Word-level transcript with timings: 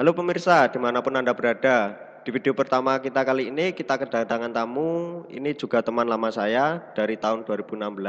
Halo 0.00 0.16
pemirsa, 0.16 0.64
di 0.72 0.80
mana 0.80 1.04
pun 1.04 1.12
Anda 1.12 1.36
berada. 1.36 1.92
Di 2.24 2.32
video 2.32 2.56
pertama 2.56 2.96
kita 2.96 3.20
kali 3.20 3.52
ini, 3.52 3.76
kita 3.76 4.00
kedatangan 4.00 4.48
tamu. 4.48 5.28
Ini 5.28 5.52
juga 5.52 5.84
teman 5.84 6.08
lama 6.08 6.32
saya 6.32 6.80
dari 6.96 7.20
tahun 7.20 7.44
2016. 7.44 8.00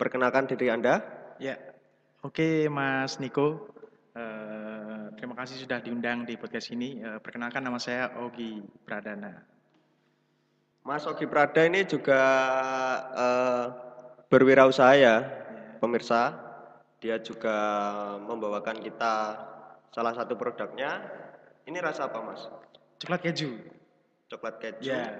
Perkenalkan 0.00 0.48
diri 0.48 0.72
Anda. 0.72 1.04
Ya, 1.36 1.60
oke 2.24 2.64
Mas 2.72 3.20
Niko. 3.20 3.76
Eh, 4.16 5.12
terima 5.20 5.36
kasih 5.36 5.60
sudah 5.60 5.84
diundang 5.84 6.24
di 6.24 6.40
podcast 6.40 6.72
ini. 6.72 6.96
Eh, 7.04 7.20
perkenalkan 7.20 7.60
nama 7.60 7.76
saya 7.76 8.16
Ogi 8.16 8.64
Pradana. 8.88 9.36
Mas 10.80 11.04
Ogi 11.04 11.28
Prada 11.28 11.60
ini 11.60 11.84
juga 11.84 12.24
eh, 13.20 13.66
berwirausaha 14.32 14.96
ya, 14.96 15.28
pemirsa. 15.76 16.40
Dia 17.04 17.20
juga 17.20 17.68
membawakan 18.24 18.80
kita 18.80 19.14
salah 19.90 20.14
satu 20.14 20.34
produknya. 20.38 21.02
Ini 21.66 21.78
rasa 21.78 22.08
apa, 22.10 22.18
Mas? 22.24 22.42
Coklat 23.02 23.20
keju. 23.22 23.58
Coklat 24.30 24.56
keju. 24.58 24.90
Ya, 24.90 25.18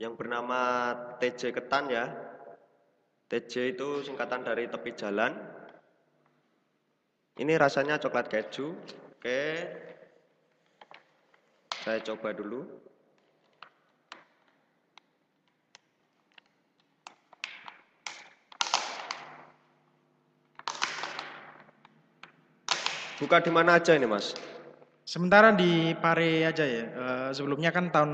Yang 0.00 0.14
bernama 0.16 0.60
TJ 1.20 1.52
Ketan 1.52 1.92
ya. 1.92 2.08
TJ 3.28 3.76
itu 3.76 3.88
singkatan 4.04 4.42
dari 4.42 4.66
tepi 4.66 4.96
jalan. 4.96 5.36
Ini 7.36 7.56
rasanya 7.56 8.00
coklat 8.00 8.28
keju. 8.28 8.76
Oke. 9.16 9.42
Saya 11.80 12.00
coba 12.04 12.36
dulu. 12.36 12.89
Buka 23.20 23.36
di 23.44 23.52
mana 23.52 23.76
aja 23.76 23.92
ini, 23.92 24.08
Mas? 24.08 24.32
sementara 25.10 25.50
di 25.50 25.90
Pare 25.98 26.46
aja 26.46 26.62
ya. 26.62 26.84
Eh, 26.86 27.30
sebelumnya 27.34 27.74
kan 27.74 27.90
tahun 27.90 28.12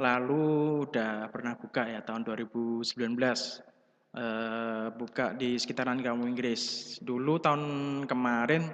lalu 0.00 0.44
udah 0.88 1.28
pernah 1.28 1.54
buka 1.60 1.84
ya 1.84 2.00
tahun 2.00 2.24
2019. 2.24 3.60
Eh, 4.16 4.86
buka 4.96 5.36
di 5.36 5.60
sekitaran 5.60 6.00
Kampung 6.00 6.32
Inggris. 6.32 6.96
Dulu 7.04 7.36
tahun 7.38 7.62
kemarin 8.08 8.64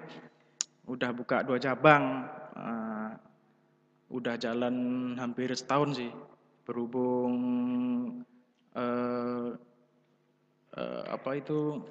udah 0.86 1.10
buka 1.10 1.42
dua 1.42 1.58
cabang. 1.58 2.30
Eh, 2.54 3.10
udah 4.14 4.34
jalan 4.38 4.76
hampir 5.18 5.50
setahun 5.50 5.98
sih. 5.98 6.10
Berhubung 6.62 7.34
eh, 8.78 9.50
eh, 10.78 11.02
apa 11.10 11.30
itu 11.34 11.82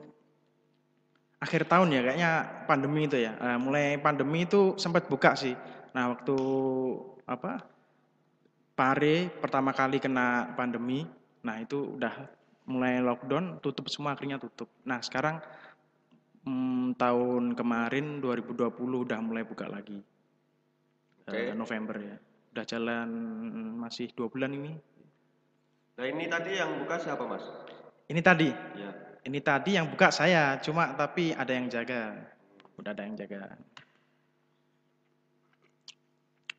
akhir 1.46 1.70
tahun 1.70 1.94
ya 1.94 2.02
kayaknya 2.02 2.32
pandemi 2.66 3.06
itu 3.06 3.18
ya. 3.22 3.38
Eh, 3.38 3.60
mulai 3.62 4.02
pandemi 4.02 4.50
itu 4.50 4.74
sempat 4.82 5.06
buka 5.06 5.38
sih. 5.38 5.54
Nah 5.94 6.18
waktu 6.18 6.36
apa 7.30 7.76
Pare 8.76 9.32
pertama 9.32 9.72
kali 9.72 10.04
kena 10.04 10.52
pandemi, 10.52 11.08
nah 11.48 11.56
itu 11.64 11.96
udah 11.96 12.28
mulai 12.68 13.00
lockdown, 13.00 13.64
tutup 13.64 13.88
semua 13.88 14.20
akhirnya 14.20 14.36
tutup. 14.36 14.68
Nah 14.84 15.00
sekarang 15.00 15.40
mm, 16.44 17.00
tahun 17.00 17.56
kemarin 17.56 18.20
2020 18.20 18.76
udah 18.76 19.20
mulai 19.24 19.48
buka 19.48 19.72
lagi. 19.72 20.04
Eh, 21.32 21.56
November 21.56 21.96
ya. 22.04 22.20
Udah 22.52 22.66
jalan 22.68 23.10
masih 23.80 24.12
dua 24.12 24.28
bulan 24.28 24.52
ini. 24.52 24.76
Nah 25.96 26.06
ini 26.12 26.28
tadi 26.28 26.60
yang 26.60 26.76
buka 26.84 27.00
siapa, 27.00 27.24
Mas? 27.24 27.48
Ini 28.12 28.20
tadi, 28.20 28.52
Ya. 28.76 28.92
Ini 29.26 29.42
tadi 29.42 29.74
yang 29.74 29.90
buka 29.90 30.14
saya, 30.14 30.62
cuma 30.62 30.94
tapi 30.94 31.34
ada 31.34 31.50
yang 31.50 31.66
jaga. 31.66 32.14
Udah 32.78 32.94
ada 32.94 33.04
yang 33.04 33.18
jaga. 33.18 33.58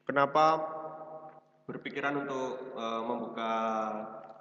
Kenapa 0.02 0.44
berpikiran 1.70 2.26
untuk 2.26 2.74
eh, 2.74 3.02
membuka 3.06 3.52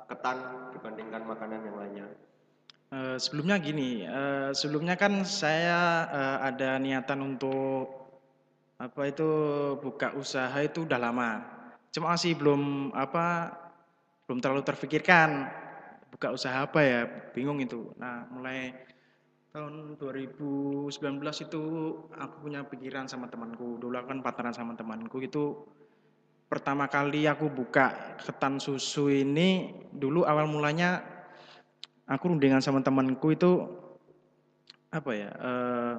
ketan 0.09 0.38
dibandingkan 0.74 1.22
makanan 1.25 1.59
yang 1.66 1.78
lainnya? 1.78 2.08
Eh, 2.94 3.18
sebelumnya 3.18 3.58
gini, 3.58 4.06
eh, 4.06 4.50
sebelumnya 4.53 4.94
kan 4.97 5.25
saya 5.25 6.06
eh, 6.09 6.38
ada 6.53 6.78
niatan 6.78 7.22
untuk 7.22 8.06
apa 8.78 9.02
itu 9.09 9.30
buka 9.81 10.14
usaha 10.18 10.53
itu 10.62 10.85
udah 10.85 11.00
lama. 11.02 11.41
Cuma 11.90 12.14
masih 12.14 12.38
belum 12.38 12.94
apa 12.94 13.53
belum 14.25 14.41
terlalu 14.41 14.62
terfikirkan 14.66 15.50
buka 16.16 16.31
usaha 16.31 16.64
apa 16.64 16.80
ya, 16.80 17.02
bingung 17.36 17.59
itu. 17.59 17.92
Nah, 18.00 18.24
mulai 18.31 18.72
tahun 19.52 20.00
2019 20.00 20.90
itu 21.44 21.64
aku 22.16 22.36
punya 22.48 22.64
pikiran 22.64 23.12
sama 23.12 23.28
temanku. 23.28 23.76
Dulu 23.76 23.94
aku 24.00 24.16
kan 24.16 24.20
partneran 24.24 24.56
sama 24.56 24.80
temanku 24.80 25.20
itu 25.20 25.68
pertama 26.46 26.88
kali 26.88 27.26
aku 27.26 27.52
buka 27.52 28.16
ketan 28.22 28.62
susu 28.62 29.09
ini 29.09 29.76
dulu 29.92 30.24
awal 30.24 30.46
mulanya 30.46 31.02
aku 32.06 32.32
rundingan 32.32 32.62
sama 32.62 32.86
temanku 32.86 33.34
itu 33.34 33.66
apa 34.94 35.12
ya 35.12 35.30
eh, 35.34 35.96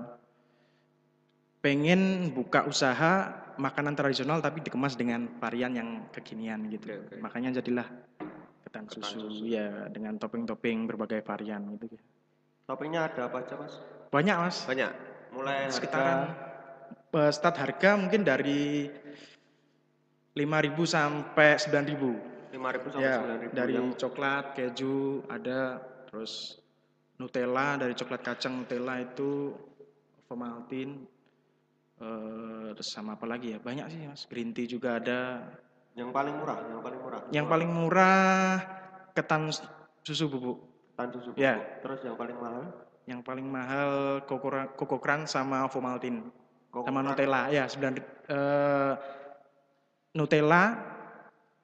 pengen 1.60 2.30
buka 2.30 2.62
usaha 2.64 3.42
makanan 3.58 3.98
tradisional 3.98 4.38
tapi 4.38 4.62
dikemas 4.62 4.94
dengan 4.94 5.26
varian 5.42 5.74
yang 5.74 5.88
kekinian 6.14 6.70
gitu 6.70 6.94
Oke, 6.94 6.96
oke. 7.10 7.16
makanya 7.18 7.58
jadilah 7.58 7.88
ketan, 8.84 8.84
Ketan 8.92 9.08
susu, 9.16 9.28
susu. 9.32 9.44
ya 9.48 9.88
dengan 9.88 10.20
topping-topping 10.20 10.84
berbagai 10.84 11.24
varian 11.24 11.64
gitu 11.80 11.96
Toppingnya 12.66 13.06
ada 13.06 13.30
apa 13.30 13.46
aja, 13.46 13.54
Mas? 13.56 13.78
banyak 14.10 14.36
mas 14.36 14.56
Banyak. 14.66 14.92
Mulai 15.30 15.70
sekitaran 15.70 16.34
harga 16.34 17.16
eh, 17.16 17.32
start 17.32 17.56
harga 17.56 17.90
mungkin 17.96 18.22
dari 18.26 18.90
5.000 20.36 20.42
sampai 20.84 21.56
9.000 21.56 22.52
5.000 22.52 22.92
sampai 22.92 23.04
Ya, 23.04 23.16
9.000 23.22 23.56
dari 23.56 23.72
yang 23.76 23.88
coklat, 23.96 24.44
keju 24.52 25.24
ada, 25.32 25.80
terus 26.08 26.60
Nutella 27.16 27.80
dari 27.80 27.96
coklat 27.96 28.20
kacang 28.20 28.60
Nutella 28.64 29.00
itu 29.00 29.56
Ovaltine, 30.28 31.06
eh, 32.02 32.76
sama 32.82 33.16
apa 33.16 33.24
lagi 33.24 33.56
ya? 33.56 33.58
Banyak 33.62 33.86
sih 33.88 34.00
mas. 34.04 34.26
Green 34.28 34.52
tea 34.52 34.68
juga 34.68 35.00
ada. 35.00 35.40
Yang 35.96 36.12
paling 36.12 36.34
murah, 36.36 36.58
yang 36.68 36.82
paling 36.84 37.00
murah. 37.00 37.20
Yang 37.32 37.46
paling 37.48 37.70
murah 37.72 38.60
ketan 39.16 39.48
susu 40.04 40.28
bubuk. 40.28 40.60
ketan 40.92 41.08
susu. 41.16 41.30
Ya. 41.40 41.56
bubuk. 41.56 41.80
Terus 41.82 42.00
yang 42.04 42.16
paling 42.20 42.36
mahal 42.36 42.64
Yang 43.06 43.20
paling 43.22 43.46
mahal 43.46 43.90
Coco 44.26 44.98
Crunch 45.00 45.32
sama 45.32 45.64
Ovaltine. 45.70 46.26
Coco 46.68 46.90
sama. 46.90 47.00
Nutella. 47.00 47.48
Ya, 47.48 47.64
sembilan 47.64 47.92
eh, 48.28 48.94
Nutella 50.12 50.62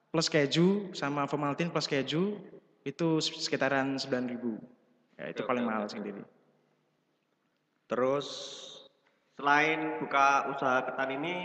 plus 0.09 0.31
keju 0.31 0.95
sama 0.97 1.29
Ovaltine 1.29 1.69
plus 1.69 1.85
keju 1.85 2.39
itu 2.87 3.07
sekitaran 3.21 3.99
9.000. 4.01 5.19
Ya, 5.19 5.25
itu 5.29 5.41
Oke, 5.45 5.49
paling 5.51 5.63
oke, 5.67 5.69
mahal 5.69 5.85
oke. 5.85 5.93
sendiri. 5.93 6.23
Terus 7.85 8.27
selain 9.37 10.01
buka 10.01 10.49
usaha 10.49 10.81
ketan 10.87 11.21
ini, 11.21 11.37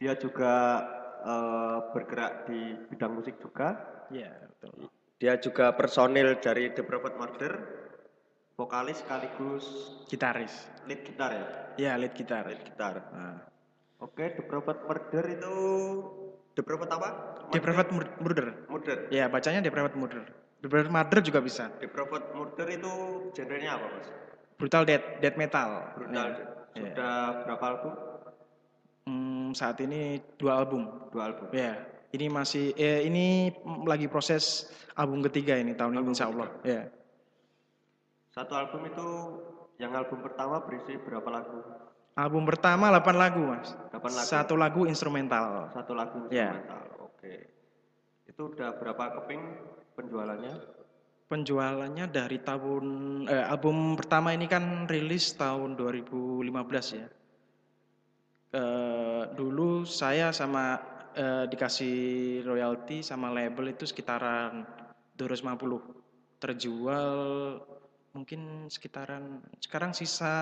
dia 0.00 0.16
juga 0.16 0.82
eh, 1.22 1.78
bergerak 1.90 2.46
di 2.46 2.60
bidang 2.88 3.12
musik 3.14 3.38
juga. 3.38 3.78
Iya, 4.10 4.30
betul. 4.50 4.90
Dia 5.16 5.38
juga 5.38 5.70
personil 5.72 6.36
dari 6.36 6.70
The 6.70 6.82
Prophet 6.82 7.14
Murder, 7.14 7.52
vokalis 8.52 9.00
sekaligus 9.00 9.64
Gitaris. 10.06 10.52
lead 10.84 11.00
gitar 11.02 11.30
ya, 11.30 11.46
Ya, 11.78 11.92
lead 11.94 12.12
gitar. 12.12 12.42
lead 12.44 12.60
gitar. 12.60 13.00
Nah, 13.10 13.38
Oke, 13.98 14.34
The 14.34 14.42
Prophet 14.42 14.82
Murder 14.82 15.24
itu 15.30 15.54
The 16.52 16.62
Prophet 16.62 16.90
apa? 16.90 17.08
The 17.54 17.62
Private 17.62 17.90
Mur- 17.94 18.14
Murder. 18.18 18.46
Murder. 18.66 18.98
Ya, 19.08 19.30
bacanya 19.30 19.62
The 19.62 19.70
Private 19.70 19.94
Murder. 19.94 20.26
The 20.58 20.66
Private 20.66 20.90
Murder 20.90 21.18
juga 21.22 21.38
bisa. 21.38 21.70
The 21.78 21.86
Prophet 21.86 22.34
Murder 22.34 22.66
itu 22.66 22.92
genrenya 23.30 23.78
apa, 23.78 23.86
Mas? 23.88 24.08
Brutal 24.58 24.82
death, 24.84 25.06
death 25.22 25.38
metal. 25.38 25.86
Brutal. 25.94 26.28
Ya. 26.28 26.46
Sudah 26.74 27.14
berapa 27.46 27.64
album? 27.64 27.94
Saat 29.52 29.80
ini 29.84 30.20
dua 30.36 30.64
album. 30.64 30.88
Dua 31.12 31.32
album. 31.32 31.48
Ya, 31.52 31.80
ini 32.12 32.26
masih 32.28 32.76
eh, 32.76 33.06
ini 33.08 33.52
lagi 33.88 34.06
proses 34.08 34.68
album 34.96 35.24
ketiga 35.28 35.56
ini 35.56 35.72
tahun 35.72 35.96
ini 35.96 35.98
Album 36.00 36.12
insya 36.12 36.28
Allah. 36.28 36.48
Ya. 36.64 36.82
Satu 38.32 38.52
album 38.56 38.88
itu 38.88 39.06
yang 39.76 39.92
album 39.96 40.24
pertama 40.24 40.60
berisi 40.64 40.96
berapa 41.00 41.28
lagu? 41.28 41.60
Album 42.12 42.44
pertama 42.44 42.92
8 42.92 43.16
lagu, 43.16 43.40
Mas. 43.40 43.72
8 43.88 43.96
lagu. 44.12 44.28
Satu 44.28 44.54
lagu 44.56 44.80
instrumental. 44.84 45.72
Satu 45.72 45.96
lagu 45.96 46.28
Ya. 46.28 46.52
instrumental. 46.52 46.84
Oke. 47.08 47.34
Itu 48.28 48.52
udah 48.52 48.76
berapa 48.76 49.20
keping 49.20 49.42
penjualannya? 49.96 50.54
Penjualannya 51.32 52.04
dari 52.12 52.38
tahun 52.44 52.84
eh, 53.24 53.44
album 53.48 53.96
pertama 53.96 54.36
ini 54.36 54.44
kan 54.44 54.84
rilis 54.84 55.32
tahun 55.40 55.76
2015 55.80 56.92
ya. 56.92 57.08
Eh, 58.52 58.81
dulu 59.32 59.82
saya 59.82 60.30
sama 60.30 60.78
eh, 61.12 61.44
dikasih 61.48 61.96
royalti 62.42 63.00
sama 63.00 63.28
label 63.28 63.72
itu 63.72 63.84
sekitaran 63.84 64.64
250. 65.16 66.38
Terjual 66.38 67.08
mungkin 68.12 68.68
sekitaran 68.68 69.40
sekarang 69.56 69.96
sisa 69.96 70.34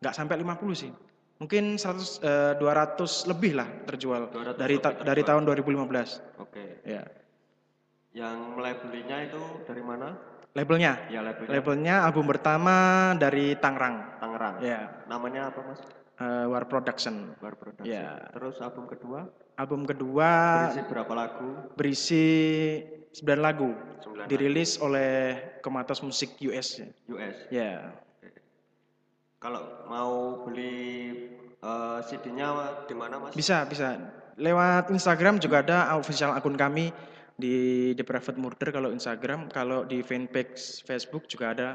nggak 0.00 0.14
sampai 0.14 0.36
50 0.40 0.74
sih. 0.76 0.92
Mungkin 1.36 1.76
100 1.76 2.24
eh, 2.24 2.52
200 2.56 3.28
lebih 3.28 3.52
lah 3.60 3.68
terjual 3.84 4.32
200 4.32 4.56
dari 4.56 4.76
ta- 4.80 4.92
lebih 4.96 5.04
dari 5.04 5.22
terjual. 5.22 5.28
tahun 5.28 5.42
2015. 5.44 6.40
Oke. 6.40 6.64
Ya. 6.84 7.04
Yang 8.16 8.36
mulai 8.56 8.72
belinya 8.80 9.16
itu 9.20 9.42
dari 9.68 9.84
mana? 9.84 10.16
Labelnya. 10.56 10.96
Ya 11.12 11.20
labelnya 11.20 11.52
Labelnya 11.52 11.94
album 12.00 12.24
pertama 12.24 12.76
dari 13.20 13.52
Tangerang. 13.60 14.16
Tangerang. 14.16 14.56
Ya. 14.64 15.04
Namanya 15.04 15.52
apa 15.52 15.60
mas? 15.60 15.80
Eh, 16.20 16.46
War 16.48 16.64
Production. 16.68 17.36
Bar 17.40 17.56
Production. 17.56 17.88
Ya. 17.88 18.28
Terus 18.32 18.56
album 18.60 18.88
kedua 18.88 19.28
Album 19.56 19.88
kedua 19.88 20.28
berisi 20.68 20.82
berapa 20.84 21.12
lagu? 21.16 21.48
berisi 21.80 22.24
9 23.16 23.40
lagu. 23.40 23.72
Sembilan 24.04 24.28
Dirilis 24.28 24.76
oleh 24.84 25.12
Komatos 25.64 26.04
Musik 26.04 26.36
US. 26.44 26.76
ya. 26.76 26.88
US. 27.08 27.36
Ya. 27.48 27.72
Kalau 29.40 29.88
mau 29.88 30.44
beli 30.44 30.74
eh, 31.60 31.98
CD-nya 32.04 32.84
di 32.84 32.94
mana 32.96 33.16
mas? 33.16 33.32
Bisa, 33.32 33.64
bisa. 33.64 33.96
Lewat 34.36 34.92
Instagram 34.92 35.40
juga 35.40 35.64
ada 35.64 35.96
official 35.96 36.36
akun 36.36 36.60
kami 36.60 36.92
di 37.36 37.92
The 37.96 38.04
Private 38.04 38.36
Murder 38.36 38.68
kalau 38.68 38.92
Instagram, 38.92 39.48
kalau 39.48 39.84
di 39.88 40.04
fanpage 40.04 40.84
Facebook 40.84 41.24
juga 41.28 41.56
ada 41.56 41.68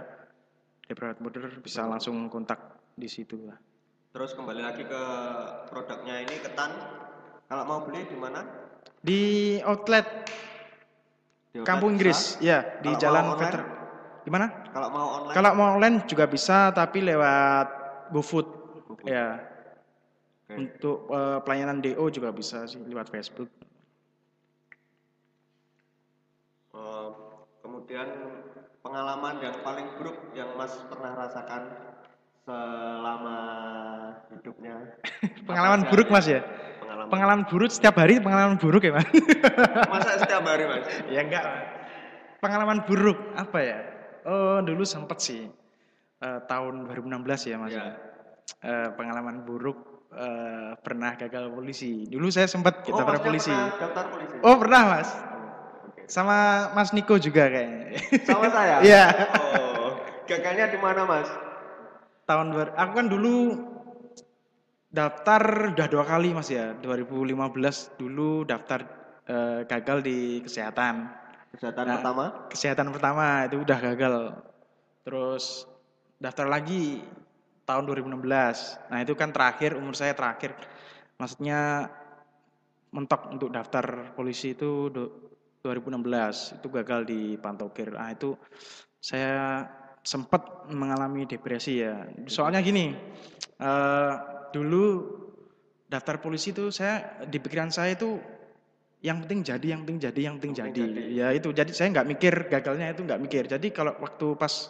The 0.85 0.93
Private 0.93 1.21
Murder 1.21 1.43
bisa 1.61 1.89
langsung 1.89 2.29
kontak 2.29 2.77
di 2.93 3.09
situ 3.09 3.41
lah. 3.49 3.57
Terus 4.11 4.35
kembali 4.35 4.59
lagi 4.59 4.83
ke 4.83 5.03
produknya 5.71 6.19
ini 6.19 6.35
ketan. 6.43 6.75
Kalau 7.47 7.63
mau 7.63 7.79
beli 7.87 8.03
di 8.11 8.17
mana? 8.19 8.43
Di 8.99 9.21
outlet 9.63 10.03
Di 11.55 11.63
outlet 11.63 11.67
Kampung 11.67 11.95
bisa. 11.95 11.99
Inggris, 11.99 12.19
ya 12.43 12.59
di 12.83 12.91
Kalau 12.91 12.99
Jalan? 12.99 13.23
Veter. 13.39 13.63
Gimana? 14.27 14.45
Kalau 14.75 14.87
mau 14.91 15.07
online? 15.15 15.35
Kalau 15.39 15.51
mau 15.55 15.67
online 15.79 15.97
juga 16.11 16.27
bisa, 16.27 16.75
tapi 16.75 16.99
lewat 17.07 17.67
GoFood. 18.11 18.47
GoFood. 18.91 19.07
Ya, 19.07 19.39
Oke. 20.43 20.59
untuk 20.59 21.07
eh, 21.07 21.39
pelayanan 21.47 21.79
DO 21.79 22.03
juga 22.11 22.35
bisa 22.35 22.67
sih 22.67 22.83
lewat 22.83 23.07
Facebook. 23.07 23.47
Eh, 26.75 27.07
kemudian 27.63 28.07
pengalaman 28.83 29.39
yang 29.39 29.55
paling 29.63 29.87
buruk 29.95 30.35
yang 30.35 30.51
Mas 30.59 30.75
pernah 30.91 31.15
rasakan 31.15 31.90
selama 32.41 33.37
hidupnya. 34.33 34.75
Pengalaman 35.47 35.81
buruk 35.87 36.07
Mas 36.09 36.25
ya? 36.25 36.41
Pengalaman. 36.81 37.07
Pengalaman 37.11 37.43
buruk 37.47 37.69
setiap 37.71 37.95
hari 38.01 38.17
pengalaman 38.17 38.57
buruk 38.57 38.81
ya 38.81 38.97
Mas? 38.97 39.07
Masa 39.93 40.17
setiap 40.17 40.43
hari 40.45 40.65
Mas? 40.65 40.85
ya 41.13 41.21
enggak. 41.21 41.45
Pengalaman 42.41 42.81
buruk 42.89 43.17
apa 43.37 43.59
ya? 43.61 43.79
Oh 44.25 44.61
dulu 44.61 44.81
sempet 44.85 45.17
sih 45.21 45.41
eh, 46.21 46.39
tahun 46.49 46.89
2016 46.89 47.51
ya 47.53 47.57
Mas. 47.61 47.73
Ya. 47.73 47.85
Eh, 48.61 48.89
pengalaman 48.97 49.45
buruk 49.45 50.09
eh, 50.17 50.73
pernah 50.81 51.13
gagal 51.13 51.53
polisi. 51.53 52.09
Dulu 52.09 52.27
saya 52.33 52.49
sempat 52.49 52.81
Oh, 52.89 52.97
daftar 52.97 53.21
Masnya 53.21 53.25
polisi. 53.29 53.53
pernah 53.53 53.77
daftar 53.77 54.05
polisi. 54.09 54.35
Oh 54.41 54.55
pernah 54.57 54.81
Mas. 54.89 55.09
Oke. 55.85 56.01
Sama 56.09 56.37
Mas 56.73 56.89
Niko 56.89 57.21
juga 57.21 57.45
kayaknya. 57.53 58.01
Sama 58.25 58.49
saya? 58.49 58.75
Iya. 58.81 59.05
Oh, 59.37 60.01
gagalnya 60.25 60.65
di 60.73 60.79
mana 60.81 61.05
Mas? 61.05 61.29
Tahun 62.25 62.47
aku 62.53 62.91
kan 62.95 63.07
dulu 63.09 63.57
daftar 64.91 65.71
udah 65.71 65.87
dua 65.87 66.03
kali 66.03 66.35
Mas 66.35 66.51
ya. 66.51 66.75
2015 66.79 67.95
dulu 67.99 68.43
daftar 68.43 68.83
eh, 69.27 69.59
gagal 69.65 69.97
di 70.03 70.17
kesehatan. 70.43 71.07
Kesehatan 71.51 71.83
Nah. 71.87 71.95
pertama? 71.99 72.25
Kesehatan 72.47 72.87
pertama 72.91 73.25
itu 73.47 73.57
udah 73.63 73.79
gagal. 73.79 74.15
Terus 75.03 75.67
daftar 76.21 76.47
lagi 76.47 77.03
tahun 77.65 77.83
2016. 77.87 78.77
Nah, 78.91 78.99
itu 79.03 79.13
kan 79.15 79.31
terakhir 79.31 79.75
umur 79.79 79.95
saya 79.95 80.15
terakhir. 80.15 80.55
Maksudnya 81.19 81.87
mentok 82.91 83.31
untuk 83.31 83.49
daftar 83.55 84.11
polisi 84.15 84.51
itu 84.51 84.91
do- 84.91 85.31
2016 85.63 86.57
itu 86.57 86.67
gagal 86.67 87.05
di 87.05 87.37
Pantokir. 87.37 87.93
Nah, 87.93 88.11
itu 88.11 88.33
saya 88.97 89.63
sempat 90.01 90.67
mengalami 90.73 91.29
depresi 91.29 91.85
ya. 91.85 92.05
Soalnya 92.25 92.61
gini, 92.65 92.93
eh, 93.61 94.13
dulu 94.49 94.85
daftar 95.85 96.17
polisi 96.17 96.51
itu 96.55 96.73
saya 96.73 97.21
di 97.27 97.37
pikiran 97.37 97.69
saya 97.69 97.93
itu 97.93 98.17
yang 99.01 99.25
penting 99.25 99.41
jadi, 99.41 99.67
yang 99.73 99.81
penting 99.81 99.97
jadi, 99.97 100.21
yang 100.29 100.35
penting 100.37 100.53
jadi. 100.53 100.81
jadi. 100.85 101.03
Ya 101.09 101.27
itu, 101.33 101.49
jadi 101.49 101.71
saya 101.73 101.89
nggak 101.89 102.07
mikir 102.17 102.33
gagalnya 102.49 102.93
itu 102.93 103.01
nggak 103.01 103.21
mikir. 103.21 103.43
Jadi 103.49 103.73
kalau 103.73 103.97
waktu 103.97 104.37
pas 104.37 104.69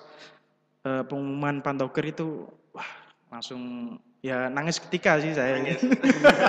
eh, 0.87 1.03
pengumuman 1.03 1.59
Pantokir 1.59 2.15
itu, 2.15 2.47
wah 2.71 2.89
langsung 3.31 3.95
ya 4.23 4.47
nangis 4.47 4.79
ketika 4.79 5.19
sih 5.19 5.35
saya. 5.35 5.59
Nangis. 5.59 5.83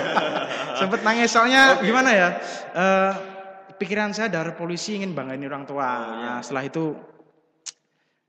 Sempet 0.79 0.99
nangis 1.03 1.31
soalnya 1.31 1.79
gimana 1.83 2.09
ya? 2.11 2.29
eh, 2.71 3.13
pikiran 3.75 4.15
saya 4.15 4.31
dari 4.31 4.55
polisi 4.55 4.95
ingin 4.95 5.11
banggain 5.11 5.43
orang 5.43 5.67
tua. 5.67 5.83
Oh, 5.83 5.99
iya. 6.15 6.27
Nah, 6.27 6.39
setelah 6.39 6.63
itu 6.63 6.95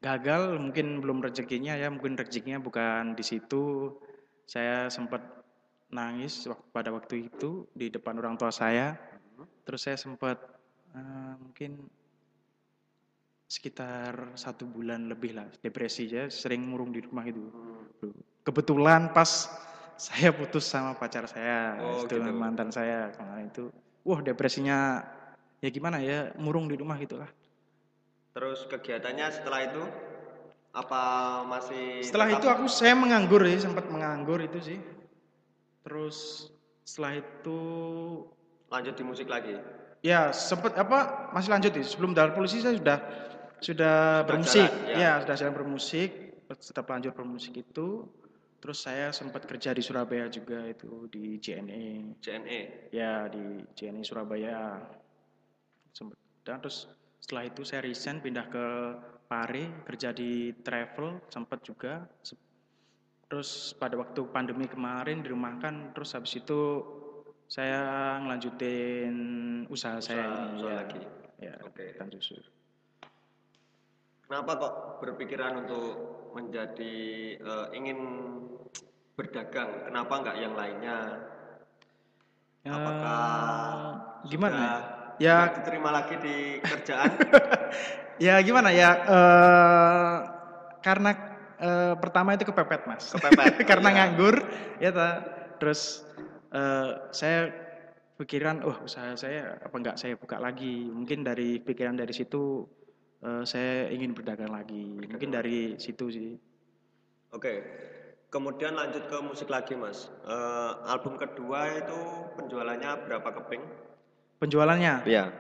gagal, 0.04 0.60
mungkin 0.60 1.00
belum 1.00 1.24
rezekinya 1.24 1.72
ya, 1.80 1.88
mungkin 1.88 2.20
rezekinya 2.20 2.60
bukan 2.60 3.16
di 3.16 3.24
situ. 3.24 3.96
Saya 4.44 4.92
sempat 4.92 5.24
nangis 5.88 6.44
pada 6.76 6.92
waktu 6.92 7.32
itu 7.32 7.64
di 7.72 7.88
depan 7.88 8.20
orang 8.20 8.36
tua 8.36 8.52
saya. 8.52 8.92
Terus 9.64 9.80
saya 9.88 9.96
sempat 9.96 10.36
eh, 10.92 11.34
mungkin 11.40 11.80
sekitar 13.48 14.34
satu 14.36 14.68
bulan 14.68 15.08
lebih 15.08 15.36
lah 15.36 15.48
depresi 15.64 16.10
ya, 16.10 16.28
sering 16.28 16.64
murung 16.68 16.92
di 16.92 17.00
rumah 17.00 17.24
itu. 17.24 17.48
Kebetulan 18.44 19.14
pas 19.16 19.48
saya 19.96 20.34
putus 20.34 20.66
sama 20.66 20.92
pacar 20.98 21.24
saya, 21.30 21.78
Oh, 21.80 22.02
itu 22.04 22.18
gitu. 22.18 22.34
mantan 22.34 22.68
saya 22.74 23.14
kemarin 23.14 23.48
itu, 23.48 23.70
wah 24.02 24.20
depresinya 24.20 25.06
ya 25.62 25.68
gimana 25.70 26.02
ya, 26.02 26.34
murung 26.36 26.66
di 26.66 26.76
rumah 26.76 26.98
gitulah. 26.98 27.30
Terus 28.34 28.66
kegiatannya 28.66 29.26
setelah 29.30 29.60
itu 29.70 29.82
apa 30.74 31.02
masih 31.46 32.02
Setelah 32.02 32.34
tetap- 32.34 32.42
itu 32.42 32.46
aku 32.50 32.66
saya 32.66 32.98
menganggur 32.98 33.46
sih, 33.46 33.62
sempat 33.62 33.86
menganggur 33.86 34.42
itu 34.42 34.58
sih. 34.58 34.78
Terus 35.86 36.50
setelah 36.82 37.22
itu 37.22 37.60
lanjut 38.68 38.94
di 38.98 39.04
musik 39.06 39.30
lagi? 39.30 39.54
ya 40.04 40.36
sempat 40.36 40.76
apa 40.76 41.32
masih 41.32 41.48
lanjut 41.48 41.72
sih. 41.80 41.96
Sebelum 41.96 42.12
dari 42.12 42.36
polisi 42.36 42.60
saya 42.60 42.76
sudah 42.76 42.98
sudah 43.64 44.26
bermusik, 44.28 44.68
jalan, 44.68 44.92
ya. 44.92 44.96
ya 45.00 45.12
sudah 45.24 45.36
jalan 45.40 45.54
bermusik, 45.56 46.10
tetap 46.50 46.84
lanjut 46.92 47.16
bermusik 47.16 47.56
itu. 47.56 48.04
Terus 48.60 48.80
saya 48.80 49.12
sempat 49.12 49.44
kerja 49.48 49.72
di 49.76 49.80
Surabaya 49.84 50.28
juga 50.28 50.64
itu 50.64 51.08
di 51.08 51.36
JNE. 51.40 52.16
JNE. 52.20 52.90
Ya 52.92 53.28
di 53.28 53.64
JNI 53.76 54.04
Surabaya. 54.04 54.80
Sempet. 55.92 56.16
Dan 56.44 56.60
terus 56.60 56.88
setelah 57.24 57.48
itu 57.48 57.64
saya 57.64 57.80
resign 57.80 58.20
pindah 58.20 58.52
ke 58.52 58.66
Pare 59.24 59.80
kerja 59.88 60.12
di 60.12 60.52
travel 60.60 61.24
sempat 61.32 61.64
juga. 61.64 62.04
Terus 63.24 63.72
pada 63.72 63.96
waktu 63.96 64.20
pandemi 64.28 64.68
kemarin 64.68 65.24
dirumahkan 65.24 65.96
terus 65.96 66.12
habis 66.12 66.36
itu 66.36 66.84
saya 67.48 67.80
ngelanjutin 68.20 69.16
usaha, 69.72 69.96
saya 69.96 70.28
Usaha- 70.28 70.36
ini 70.44 70.52
usaha 70.54 70.68
ya. 70.68 70.76
lagi. 70.76 71.02
Ya, 71.40 71.54
Oke. 71.64 71.96
ikan 71.96 72.12
susu. 72.12 72.36
Kenapa 74.28 74.60
kok 74.60 74.74
berpikiran 75.00 75.64
untuk 75.64 75.88
menjadi 76.36 76.96
eh, 77.40 77.66
ingin 77.72 77.98
berdagang? 79.16 79.88
Kenapa 79.88 80.12
nggak 80.20 80.36
yang 80.36 80.52
lainnya? 80.52 80.98
Apakah 82.64 83.20
Eh, 84.24 84.28
gimana 84.28 84.52
sudah 84.52 84.76
ya? 85.18 85.48
Ya 85.48 85.54
diterima 85.54 85.90
lagi 85.90 86.14
di 86.18 86.36
kerjaan? 86.60 87.10
ya 88.24 88.38
gimana 88.40 88.70
ya 88.70 88.90
eh 89.04 90.16
karena 90.80 91.10
eh, 91.58 91.94
pertama 91.98 92.34
itu 92.34 92.44
kepepet 92.44 92.86
mas 92.86 93.10
Kepepet. 93.10 93.62
karena 93.70 93.88
Iya. 93.88 93.96
nganggur 94.00 94.34
ya 94.78 94.90
ta. 94.90 95.08
terus 95.58 96.02
eh, 96.50 96.90
saya 97.10 97.50
pikiran 98.14 98.62
oh 98.62 98.76
usaha 98.82 99.14
saya 99.14 99.58
apa 99.58 99.74
enggak 99.74 99.96
saya 99.98 100.14
buka 100.14 100.38
lagi 100.38 100.86
mungkin 100.86 101.22
dari 101.22 101.58
pikiran 101.58 101.98
dari 101.98 102.14
situ 102.14 102.66
eh, 103.20 103.42
saya 103.42 103.90
ingin 103.90 104.14
berdagang 104.14 104.50
lagi 104.50 104.98
mungkin 105.02 105.30
dari 105.30 105.74
situ 105.76 106.06
sih 106.10 106.32
Oke. 107.30 107.66
Kemudian 108.30 108.74
lanjut 108.74 109.06
ke 109.06 109.18
musik 109.18 109.46
lagi, 109.46 109.74
Mas. 109.74 110.06
Eh, 110.22 110.72
album 110.86 111.18
kedua 111.18 111.66
itu 111.74 111.98
penjualannya 112.34 113.06
berapa 113.06 113.26
keping? 113.42 113.62
Penjualannya 114.44 115.08
Iya. 115.08 115.32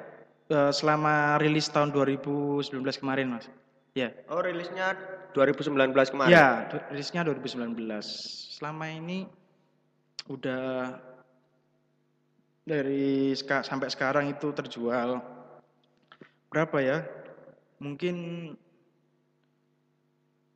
eh, 0.48 0.72
selama 0.72 1.36
rilis 1.36 1.68
tahun 1.68 1.92
2019 1.92 2.72
kemarin 2.96 3.36
mas 3.36 3.46
ya 3.92 4.08
Oh, 4.26 4.40
rilisnya 4.40 4.96
2019 5.30 6.08
kemarin. 6.08 6.30
Ya, 6.30 6.48
rilisnya 6.90 7.22
2019. 7.22 8.06
Selama 8.54 8.86
ini 8.86 9.26
udah 10.26 10.94
dari 12.64 13.34
seka- 13.34 13.66
sampai 13.66 13.90
sekarang 13.90 14.30
itu 14.30 14.50
terjual 14.50 15.20
berapa 16.48 16.78
ya? 16.78 16.98
Mungkin 17.78 18.14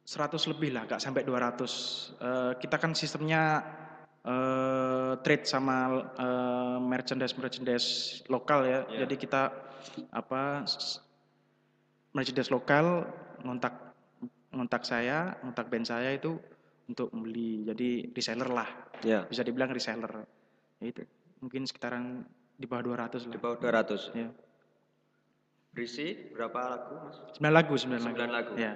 100 0.02 0.48
lebih 0.48 0.72
lah, 0.72 0.88
gak 0.88 1.02
sampai 1.02 1.20
200. 1.20 1.70
Eh, 2.16 2.52
kita 2.58 2.80
kan 2.80 2.94
sistemnya 2.94 3.60
eh, 4.28 5.12
trade 5.24 5.44
sama 5.48 5.76
eh, 6.14 6.78
merchandise 6.78 7.34
merchandise 7.34 7.88
lokal 8.28 8.68
ya. 8.68 8.80
Iya. 8.86 9.08
Jadi 9.08 9.14
kita 9.16 9.42
apa 10.12 10.68
merchandise 12.12 12.52
lokal 12.52 13.08
ngontak 13.42 13.74
ngontak 14.52 14.82
saya, 14.84 15.36
ngontak 15.40 15.68
band 15.68 15.86
saya 15.88 16.12
itu 16.12 16.36
untuk 16.88 17.08
beli. 17.12 17.64
Jadi 17.64 18.12
reseller 18.12 18.48
lah. 18.48 18.68
Ya. 19.04 19.24
Bisa 19.24 19.40
dibilang 19.44 19.72
reseller. 19.72 20.24
Ya 20.80 20.86
itu. 20.88 21.02
Mungkin 21.38 21.64
sekitaran 21.64 22.24
di 22.58 22.66
bawah 22.66 22.96
200 23.08 23.28
Di 23.28 23.38
lah. 23.38 23.40
bawah 23.40 23.58
200. 23.62 24.10
Ya. 24.16 24.28
Berisi 25.70 26.32
berapa 26.34 26.58
lagu, 26.74 26.94
Mas? 27.06 27.16
9 27.38 27.54
lagu, 27.54 27.74
9 27.78 27.86
lagu. 27.92 28.02
Sembilan 28.02 28.30
lagu. 28.34 28.52
Ya. 28.58 28.72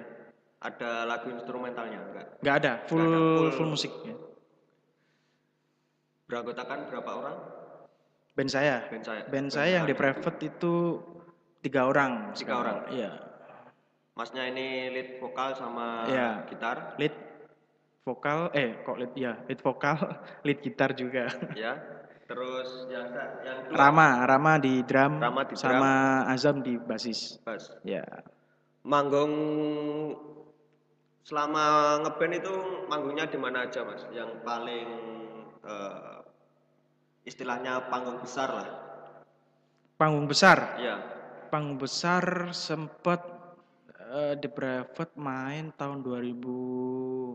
Ada 0.63 1.03
lagu 1.03 1.27
instrumentalnya 1.35 1.99
enggak? 1.99 2.27
Nggak 2.39 2.55
ada, 2.63 2.71
full 2.87 3.03
Nggak 3.03 3.11
ada, 3.11 3.19
full, 3.35 3.51
full. 3.59 3.69
musik 3.75 3.91
ya. 4.07 4.15
Beranggotakan 6.33 6.89
berapa 6.89 7.11
orang? 7.13 7.37
Band 8.33 8.49
saya. 8.49 8.89
Band 8.89 9.05
saya. 9.05 9.21
Band 9.29 9.49
saya 9.53 9.69
yang 9.77 9.85
di 9.85 9.93
private 9.93 10.41
itu 10.41 10.97
tiga 11.61 11.85
orang. 11.85 12.33
Tiga 12.33 12.57
sekarang. 12.57 12.57
orang? 12.57 12.77
Iya. 12.89 13.11
Masnya 14.17 14.43
ini 14.49 14.89
lead 14.89 15.09
vokal 15.21 15.53
sama 15.53 16.09
Iya. 16.09 16.41
gitar, 16.49 16.97
Lead 16.97 17.13
vokal, 18.01 18.49
eh 18.57 18.81
kok 18.81 18.97
lead 18.97 19.13
ya, 19.13 19.37
lead 19.45 19.61
vokal, 19.61 19.93
lead 20.45 20.57
gitar 20.65 20.97
juga. 20.97 21.29
ya. 21.53 21.77
Terus 22.25 22.89
yang 22.89 23.13
yang 23.45 23.69
dua, 23.69 23.77
Rama, 23.77 24.25
Rama 24.25 24.53
di 24.57 24.81
drum, 24.81 25.21
Rama 25.21 25.45
di 25.45 25.53
sama 25.53 26.25
Azam 26.25 26.65
di 26.65 26.81
basis. 26.81 27.37
bass. 27.45 27.77
Ya. 27.85 28.01
Manggung 28.81 29.33
selama 31.21 31.97
ngeband 32.01 32.33
itu 32.41 32.53
manggungnya 32.89 33.29
di 33.29 33.37
mana 33.37 33.69
aja, 33.69 33.85
Mas? 33.85 34.01
Yang 34.09 34.41
paling 34.41 34.89
eh, 35.61 36.17
istilahnya 37.23 37.87
panggung 37.87 38.19
besar 38.19 38.49
lah. 38.51 38.67
Panggung 39.95 40.27
besar, 40.27 40.75
Iya. 40.75 40.99
panggung 41.47 41.77
besar 41.77 42.51
sempat 42.51 43.23
eh, 44.13 44.37
di 44.37 44.45
private 44.45 45.17
main 45.17 45.73
tahun 45.73 46.05
2018 46.05 47.33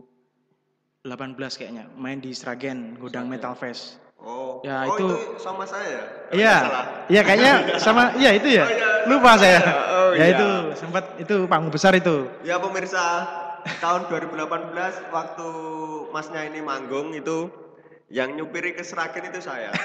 kayaknya, 1.59 1.91
main 1.99 2.23
di 2.23 2.31
Sragen, 2.31 2.95
Gudang 2.95 3.27
Sragen. 3.27 3.35
Metal 3.35 3.55
Fest. 3.57 3.99
Oh, 4.19 4.59
Ya, 4.63 4.83
oh, 4.83 4.95
itu- 4.95 5.39
sama 5.39 5.63
saya 5.63 5.87
ya? 5.87 6.03
Iya, 6.35 6.55
iya 7.07 7.21
kayaknya 7.23 7.53
sama, 7.79 8.11
iya 8.19 8.35
itu 8.35 8.51
ya. 8.51 8.63
Oh, 8.63 8.71
iya. 8.71 8.89
Lupa 9.07 9.31
saya. 9.39 9.59
Oh, 9.99 10.17
ya 10.17 10.25
iya. 10.25 10.35
itu 10.35 10.47
sempat 10.73 11.03
itu 11.21 11.45
panggung 11.45 11.69
besar 11.69 11.93
itu. 11.93 12.25
Ya 12.41 12.57
pemirsa, 12.57 13.29
tahun 13.77 14.09
2018 14.09 15.05
waktu 15.13 15.47
masnya 16.09 16.49
ini 16.49 16.65
manggung 16.65 17.13
itu 17.13 17.45
yang 18.09 18.33
nyupiri 18.33 18.73
ke 18.73 18.81
Seragen 18.81 19.25
itu 19.25 19.39
saya. 19.39 19.69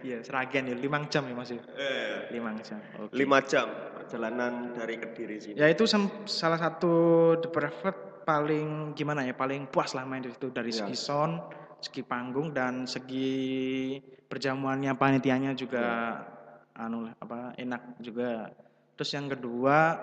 Iya, 0.00 0.24
Sragen 0.24 0.64
ya, 0.64 0.72
lima 0.72 0.96
jam 1.12 1.28
ya 1.28 1.36
Mas. 1.36 1.52
ya? 1.52 1.60
eh, 1.76 2.32
Lima 2.32 2.56
jam. 2.64 2.80
Oke. 2.96 3.12
5 3.12 3.52
jam 3.52 3.68
perjalanan 4.00 4.72
dari 4.72 4.96
Kediri 4.96 5.36
sini. 5.36 5.60
Ya 5.60 5.68
itu 5.68 5.84
salah 5.84 6.56
satu 6.56 6.92
The 7.36 7.52
Private 7.52 8.24
paling 8.24 8.96
gimana 8.96 9.28
ya, 9.28 9.36
paling 9.36 9.68
puas 9.68 9.92
lah 9.92 10.08
main 10.08 10.24
di 10.24 10.32
situ 10.32 10.48
dari 10.48 10.72
Iya. 10.72 10.88
segi 10.88 10.96
sound, 10.96 11.52
segi 11.84 12.00
panggung 12.00 12.56
dan 12.56 12.88
segi 12.88 14.00
perjamuannya 14.24 14.96
panitianya 14.96 15.52
juga 15.52 16.16
anu 16.72 17.04
lah, 17.04 17.12
apa 17.20 17.52
enak 17.60 18.00
juga. 18.00 18.48
Terus 18.96 19.10
yang 19.12 19.28
kedua 19.28 20.00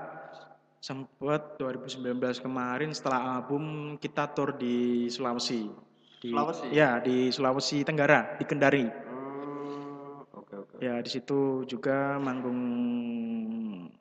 sempet 0.78 1.58
2019 1.58 2.38
kemarin 2.38 2.94
setelah 2.94 3.42
album 3.42 3.98
kita 3.98 4.30
tour 4.30 4.54
di 4.54 5.10
Sulawesi. 5.10 5.87
Di, 6.18 6.30
Sulawesi? 6.34 6.66
Ya, 6.74 6.98
di 6.98 7.30
Sulawesi 7.30 7.78
Tenggara, 7.86 8.36
di 8.38 8.46
Kendari. 8.50 8.86
Hmm, 8.90 10.26
oke 10.34 10.54
oke. 10.58 10.74
Ya 10.82 10.98
di 10.98 11.10
situ 11.10 11.64
juga 11.70 12.18
manggung 12.18 12.58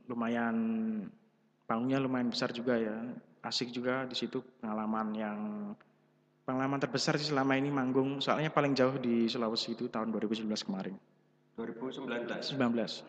lumayan 0.07 0.57
panggungnya 1.67 1.99
lumayan 2.01 2.33
besar 2.33 2.51
juga 2.57 2.79
ya. 2.79 2.97
Asik 3.45 3.71
juga 3.71 4.09
di 4.09 4.17
situ 4.19 4.43
pengalaman 4.59 5.09
yang 5.15 5.39
pengalaman 6.43 6.79
terbesar 6.83 7.15
sih 7.21 7.31
selama 7.31 7.55
ini 7.55 7.71
manggung. 7.71 8.19
Soalnya 8.19 8.51
paling 8.51 8.73
jauh 8.73 8.97
di 8.97 9.29
Sulawesi 9.29 9.77
itu 9.77 9.87
tahun 9.87 10.11
2019 10.11 10.47
kemarin. 10.67 10.97
2019. 11.57 12.53
19. 12.57 13.05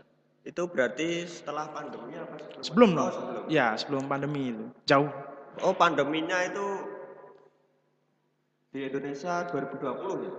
Itu 0.48 0.64
berarti 0.72 1.28
setelah 1.28 1.68
pandemi 1.68 2.16
apa 2.16 2.40
Sebelum 2.64 2.96
Oh, 2.96 2.98
dong. 3.04 3.12
sebelum. 3.12 3.44
Ya, 3.52 3.76
sebelum 3.76 4.04
pandemi 4.08 4.56
itu. 4.56 4.66
Jauh. 4.88 5.12
Oh, 5.60 5.74
pandeminya 5.76 6.38
itu 6.46 6.64
di 8.72 8.80
Indonesia 8.84 9.48
2020 9.48 10.28
ya? 10.28 10.34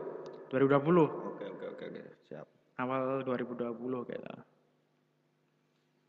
2020. 0.53 1.37
Oke 1.37 1.45
oke 1.49 1.65
oke 1.77 1.85
oke. 1.89 2.03
Siap. 2.29 2.47
Awal 2.81 3.25
2020 3.25 4.09
kayaknya. 4.09 4.37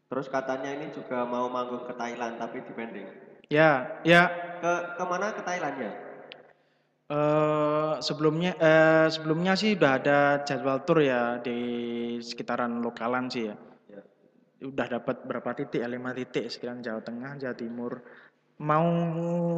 Terus 0.10 0.26
katanya 0.26 0.70
ini 0.74 0.90
juga 0.90 1.22
mau 1.22 1.46
manggung 1.54 1.86
ke 1.86 1.94
Thailand 1.94 2.42
tapi 2.42 2.66
di 2.66 2.74
pending. 2.74 3.08
Ya, 3.50 4.02
ya 4.06 4.30
Ke 4.62 4.98
ke 4.98 5.04
mana 5.06 5.34
ke 5.34 5.42
Thailandnya? 5.46 5.92
Eh 7.10 7.94
sebelumnya 8.06 8.54
eh 8.62 9.08
sebelumnya 9.10 9.58
sih 9.58 9.74
udah 9.74 9.92
ada 9.98 10.20
jadwal 10.46 10.86
tour 10.86 11.02
ya 11.02 11.42
di 11.42 11.58
sekitaran 12.22 12.82
lokalan 12.86 13.30
sih 13.30 13.50
ya. 13.50 13.56
Ya. 13.90 14.02
Udah 14.66 14.86
dapat 14.86 15.26
berapa 15.26 15.50
titik? 15.58 15.82
ya? 15.82 15.90
Lima 15.90 16.14
titik 16.14 16.50
sekalian 16.54 16.86
Jawa 16.86 17.02
Tengah, 17.02 17.42
Jawa 17.42 17.56
Timur. 17.58 18.02
Mau 18.60 18.88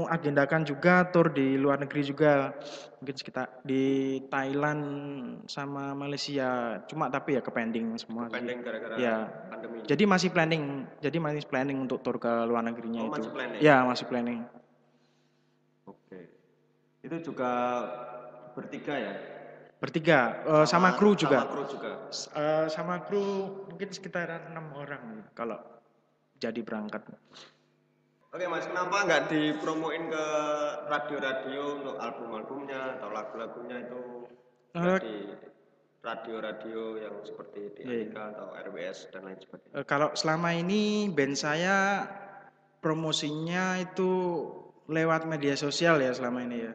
agendakan 0.06 0.62
juga 0.62 1.10
tour 1.10 1.34
di 1.34 1.58
luar 1.58 1.82
negeri 1.82 2.06
juga. 2.06 2.54
Mungkin 3.02 3.18
sekitar 3.18 3.66
di 3.66 4.22
Thailand 4.30 4.82
sama 5.50 5.98
Malaysia. 5.98 6.78
Cuma 6.86 7.10
tapi 7.10 7.34
ya 7.34 7.42
ke 7.42 7.50
pending 7.50 7.98
semua. 7.98 8.30
Pending 8.30 8.62
gara-gara 8.62 9.02
Ya. 9.02 9.26
pandemi. 9.50 9.82
Jadi 9.90 10.04
masih 10.06 10.30
planning. 10.30 10.86
Jadi 11.02 11.18
masih 11.18 11.42
planning 11.50 11.82
untuk 11.82 12.06
tour 12.06 12.22
ke 12.22 12.30
luar 12.46 12.62
negerinya 12.62 13.02
Oh, 13.02 13.10
itu. 13.10 13.26
masih 13.26 13.32
planning? 13.34 13.60
Ya, 13.66 13.78
masih 13.82 14.06
planning. 14.06 14.40
Oke. 15.90 16.20
Itu 17.02 17.16
juga 17.26 17.52
bertiga 18.54 18.94
ya? 19.02 19.14
Bertiga 19.82 20.46
eh, 20.46 20.66
sama, 20.70 20.94
kru 20.94 21.18
juga. 21.18 21.42
Sama 21.42 21.50
kru 21.50 21.64
juga. 21.66 21.92
Eh, 22.38 22.66
sama 22.70 22.96
kru 23.02 23.26
mungkin 23.66 23.90
sekitaran 23.90 24.54
enam 24.54 24.78
orang 24.78 25.26
kalau 25.34 25.58
jadi 26.38 26.62
berangkat. 26.62 27.02
Oke 28.32 28.48
mas, 28.48 28.64
kenapa 28.64 29.04
nggak 29.04 29.24
dipromoin 29.28 30.08
ke 30.08 30.26
radio-radio 30.88 31.84
untuk 31.84 31.96
album-albumnya 32.00 32.96
atau 32.96 33.12
lagu-lagunya 33.12 33.84
itu 33.84 34.04
Eh, 34.72 34.98
di 35.04 35.18
radio-radio 36.00 36.96
yang 36.96 37.20
seperti 37.28 37.76
di 37.76 37.82
Iya, 37.84 37.92
iya. 37.92 37.96
Amerika 38.08 38.24
atau 38.32 38.48
RWS 38.56 39.00
dan 39.12 39.22
lain 39.28 39.36
sebagainya? 39.36 39.74
Eh, 39.76 39.84
kalau 39.84 40.10
selama 40.16 40.50
ini 40.56 41.12
band 41.12 41.36
saya 41.36 42.08
promosinya 42.80 43.84
itu 43.84 44.12
lewat 44.88 45.28
media 45.28 45.60
sosial 45.60 46.00
ya 46.00 46.16
selama 46.16 46.48
ini 46.48 46.58
ya. 46.72 46.74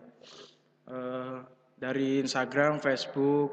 Eh, 0.92 1.36
dari 1.80 2.20
Instagram, 2.20 2.84
Facebook, 2.84 3.48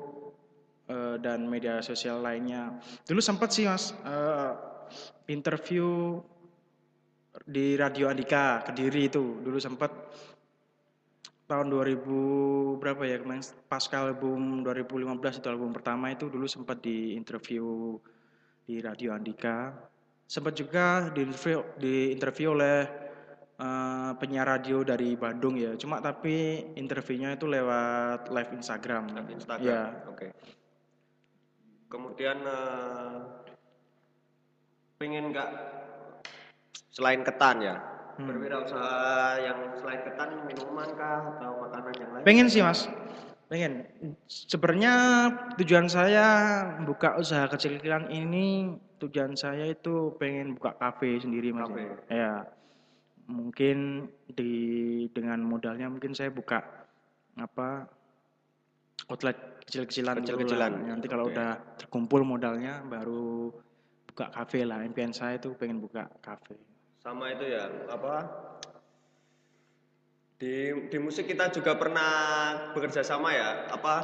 eh, 0.91 1.15
dan 1.23 1.47
media 1.47 1.79
sosial 1.79 2.19
lainnya. 2.19 2.83
Dulu 3.07 3.23
sempat 3.23 3.55
sih 3.55 3.63
mas 3.63 3.95
eh, 4.03 4.51
interview 5.31 6.19
di 7.49 7.73
Radio 7.73 8.07
Andika 8.13 8.61
Kediri 8.61 9.09
itu 9.09 9.41
dulu 9.41 9.57
sempat 9.57 9.89
tahun 11.49 11.67
2000 11.69 12.79
berapa 12.79 13.01
ya 13.03 13.17
kemarin 13.19 13.43
pasca 13.67 14.05
album 14.05 14.63
2015 14.63 15.43
itu 15.43 15.47
album 15.49 15.75
pertama 15.75 16.13
itu 16.13 16.31
dulu 16.31 16.47
sempat 16.47 16.79
di 16.79 17.17
interview 17.17 17.97
di 18.63 18.79
Radio 18.79 19.11
Andika 19.11 19.75
sempat 20.23 20.55
juga 20.55 21.11
di 21.11 21.27
interview, 21.27 21.59
di 21.75 22.15
interview 22.15 22.55
oleh 22.55 22.77
eh, 23.59 24.11
penyiar 24.15 24.47
radio 24.47 24.85
dari 24.87 25.19
Bandung 25.19 25.59
ya 25.59 25.75
cuma 25.75 25.99
tapi 25.99 26.63
interviewnya 26.79 27.35
itu 27.35 27.45
lewat 27.49 28.31
live 28.31 28.51
Instagram 28.55 29.11
Live 29.11 29.31
Instagram. 29.35 29.67
ya 29.67 29.81
Oke. 30.07 30.27
Kemudian 31.91 32.39
eh, 32.39 33.17
pengen 34.97 35.29
nggak 35.35 35.82
selain 36.93 37.25
ketan 37.25 37.57
ya 37.59 37.75
Hmm. 38.13 38.29
berwirausaha 38.29 39.41
yang 39.41 39.73
selain 39.81 40.05
ketan 40.05 40.45
minuman 40.45 40.85
kah 40.93 41.33
atau 41.33 41.65
makanan 41.65 41.93
yang 41.97 42.11
lain? 42.13 42.23
Pengen 42.29 42.45
sih 42.45 42.61
mas, 42.61 42.85
pengen. 43.49 43.89
Sebenarnya 44.29 44.93
tujuan 45.57 45.89
saya 45.89 46.25
buka 46.85 47.17
usaha 47.17 47.49
kecil-kecilan 47.49 48.13
ini, 48.13 48.77
tujuan 49.01 49.33
saya 49.33 49.65
itu 49.65 50.13
pengen 50.21 50.53
buka 50.53 50.77
kafe 50.77 51.17
sendiri 51.25 51.49
mas. 51.57 51.65
Kafe. 51.65 51.89
Ya, 52.13 52.45
mungkin 53.25 54.09
di 54.29 54.53
dengan 55.09 55.41
modalnya 55.41 55.89
mungkin 55.89 56.13
saya 56.13 56.29
buka 56.29 56.61
apa 57.33 57.89
outlet 59.09 59.57
kecil-kecilan. 59.65 60.21
Kecil-kecilan. 60.21 60.71
Nanti 60.85 61.09
kalau 61.09 61.25
Oke. 61.25 61.33
udah 61.33 61.81
terkumpul 61.81 62.21
modalnya 62.21 62.85
baru 62.85 63.49
buka 64.05 64.29
kafe 64.29 64.69
lah. 64.69 64.85
Impian 64.85 65.09
saya 65.09 65.41
itu 65.41 65.57
pengen 65.57 65.81
buka 65.81 66.05
kafe. 66.21 66.72
Sama 67.03 67.35
itu 67.35 67.45
ya 67.45 67.67
apa? 67.91 68.15
Di 70.39 70.55
di 70.87 70.97
musik 70.99 71.27
kita 71.27 71.51
juga 71.51 71.75
pernah 71.75 72.11
bekerja 72.71 73.03
sama 73.03 73.31
ya, 73.31 73.67
apa 73.67 73.95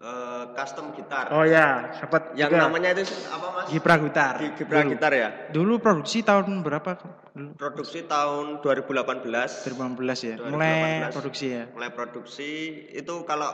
eh, 0.00 0.44
custom 0.56 0.96
gitar. 0.96 1.28
Oh 1.32 1.44
ya, 1.44 1.92
sempat 1.92 2.32
Yang 2.36 2.56
juga 2.56 2.60
namanya 2.64 2.88
itu 2.96 3.04
apa 3.28 3.46
Mas? 3.52 3.66
Gipra 3.68 3.94
Gitar. 4.00 4.34
Gi- 4.40 4.54
Gibra 4.56 4.80
Dulu. 4.80 4.90
gitar 4.96 5.12
ya. 5.12 5.28
Dulu 5.52 5.74
produksi 5.76 6.18
tahun 6.20 6.60
berapa? 6.60 6.90
Dulu 7.36 7.50
Produksi 7.56 8.04
tahun 8.04 8.64
2018. 8.64 9.68
2018 9.68 10.18
ya. 10.24 10.34
2018. 10.40 10.52
Mulai 10.56 10.80
produksi 11.12 11.46
ya. 11.52 11.64
Mulai 11.72 11.90
produksi 11.92 12.50
itu 12.92 13.14
kalau 13.24 13.48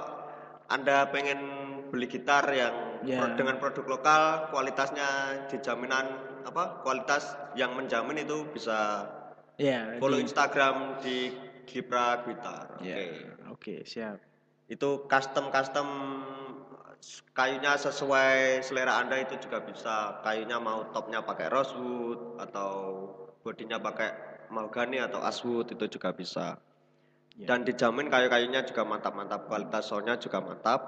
Anda 0.71 1.11
pengen 1.11 1.39
beli 1.91 2.07
gitar 2.07 2.47
yang 2.55 3.03
Ya. 3.03 3.19
pro- 3.19 3.35
dengan 3.35 3.59
produk 3.59 3.87
lokal, 3.91 4.23
kualitasnya 4.55 5.09
dijaminan 5.51 6.30
apa? 6.43 6.83
Kualitas 6.83 7.25
yang 7.55 7.75
menjamin 7.75 8.23
itu 8.23 8.45
bisa 8.49 9.07
Iya. 9.57 9.97
follow 10.01 10.17
di- 10.17 10.25
Instagram 10.25 10.77
di 11.01 11.17
Gibra 11.65 12.25
Gitar. 12.25 12.81
Oke. 12.81 12.87
Ya, 12.87 12.99
Oke, 13.51 13.75
siap. 13.85 14.17
Itu 14.67 15.05
custom 15.05 15.51
custom 15.51 15.89
kayunya 17.33 17.75
sesuai 17.75 18.61
selera 18.61 19.01
Anda 19.01 19.21
itu 19.21 19.37
juga 19.41 19.61
bisa. 19.61 20.21
Kayunya 20.21 20.59
mau 20.59 20.89
topnya 20.91 21.21
pakai 21.21 21.49
rosewood 21.49 22.39
atau 22.39 22.73
bodinya 23.41 23.81
pakai 23.81 24.11
mahogany 24.51 25.01
atau 25.01 25.23
aswood 25.23 25.73
itu 25.73 25.87
juga 25.89 26.13
bisa. 26.13 26.61
Ya. 27.39 27.47
Dan 27.47 27.65
dijamin 27.65 28.11
kayu-kayunya 28.11 28.67
juga 28.67 28.85
mantap-mantap, 28.85 29.47
kualitas 29.47 29.89
soundnya 29.89 30.19
juga 30.19 30.43
mantap. 30.43 30.81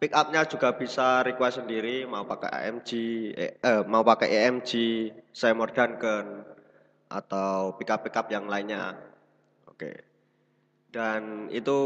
Pick 0.00 0.16
up-nya 0.16 0.48
juga 0.48 0.72
bisa 0.72 1.20
request 1.20 1.60
sendiri, 1.60 2.08
mau 2.08 2.24
pakai 2.24 2.48
AMG, 2.48 2.90
eh, 3.36 3.52
eh, 3.60 3.80
mau 3.84 4.00
pakai 4.00 4.32
EMG, 4.32 4.70
Seymour 5.28 5.76
Duncan, 5.76 6.40
atau 7.12 7.76
pick 7.76 7.92
up-pick 7.92 8.16
up 8.16 8.32
yang 8.32 8.48
lainnya. 8.48 8.96
Oke. 9.68 10.00
Dan 10.88 11.52
itu 11.52 11.78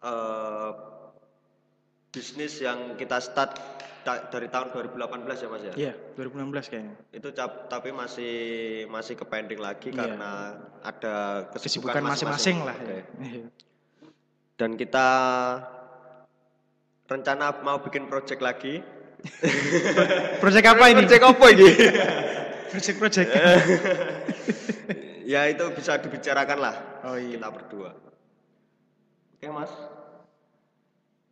eh, 0.00 0.70
bisnis 2.08 2.60
yang 2.60 2.96
kita 2.96 3.20
start 3.20 3.52
da- 4.04 4.24
dari 4.28 4.48
tahun 4.48 4.72
2018 4.72 5.36
ya 5.36 5.48
Mas 5.48 5.62
ya. 5.64 5.74
Iya, 5.76 5.92
2016 6.16 6.68
kayaknya. 6.68 6.96
Itu 7.12 7.28
cap- 7.32 7.68
tapi 7.68 7.92
masih 7.92 8.34
masih 8.88 9.16
ke 9.16 9.24
pending 9.24 9.60
lagi 9.60 9.92
Iya. 9.92 10.00
karena 10.00 10.32
ada 10.80 11.16
Kesibukan 11.52 12.04
masing-masing 12.04 12.64
lah 12.64 12.76
ya. 12.80 13.04
Dan 14.54 14.78
kita 14.78 15.08
rencana 17.10 17.50
mau 17.66 17.82
bikin 17.82 18.06
project 18.06 18.40
lagi. 18.40 18.78
Project 20.42 20.66
apa 20.68 20.84
ini? 20.92 21.00
Project 21.02 21.24
apa 21.24 21.46
ini? 21.50 21.68
Project-project. 22.74 23.30
ya 25.32 25.48
itu 25.48 25.64
bisa 25.72 25.96
dibicarakan 25.96 26.58
lah 26.60 26.76
Oh 27.08 27.16
iya. 27.16 27.38
kita 27.38 27.48
berdua. 27.48 27.90
Oke 29.36 29.46
Mas. 29.48 29.72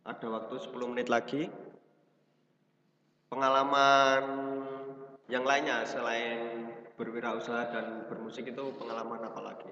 Ada 0.03 0.27
waktu 0.27 0.55
10 0.57 0.91
menit 0.91 1.07
lagi. 1.07 1.47
Pengalaman 3.31 4.23
yang 5.31 5.45
lainnya 5.47 5.87
selain 5.87 6.69
berwirausaha 6.99 7.73
dan 7.73 8.05
bermusik 8.05 8.47
itu 8.51 8.63
pengalaman 8.77 9.25
apa 9.25 9.41
lagi? 9.41 9.71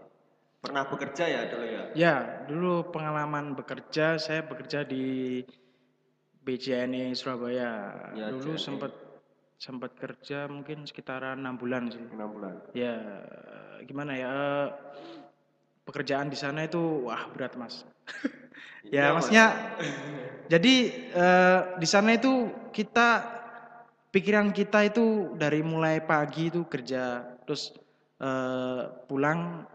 Pernah 0.61 0.85
bekerja 0.85 1.25
ya 1.25 1.41
dulu 1.49 1.65
ya? 1.65 1.83
Ya, 1.97 2.15
dulu 2.45 2.93
pengalaman 2.93 3.57
bekerja, 3.57 4.21
saya 4.21 4.45
bekerja 4.45 4.85
di 4.85 5.41
BJNE 6.45 7.17
Surabaya. 7.17 7.97
Ya, 8.13 8.29
dulu 8.29 8.53
JNE. 8.53 8.61
sempat 8.61 8.93
sempat 9.57 9.91
kerja 9.97 10.45
mungkin 10.45 10.85
sekitaran 10.85 11.41
enam 11.41 11.57
bulan 11.57 11.89
sih. 11.89 12.01
6 12.13 12.29
bulan. 12.29 12.53
Ya, 12.77 12.93
gimana 13.89 14.13
ya? 14.13 14.29
eh, 14.29 14.67
Pekerjaan 15.81 16.29
di 16.29 16.37
sana 16.37 16.69
itu 16.69 17.09
wah 17.09 17.25
berat 17.33 17.57
mas. 17.57 17.81
Ya, 18.81 19.13
Mas. 19.13 19.29
maksudnya 19.29 19.45
jadi 20.49 20.75
eh, 21.13 21.59
di 21.77 21.87
sana 21.87 22.17
itu 22.17 22.49
kita 22.73 23.23
pikiran 24.09 24.49
kita 24.51 24.89
itu 24.89 25.37
dari 25.37 25.61
mulai 25.61 26.01
pagi 26.01 26.49
itu 26.49 26.65
kerja, 26.65 27.23
terus 27.45 27.77
eh, 28.17 28.81
pulang 29.05 29.69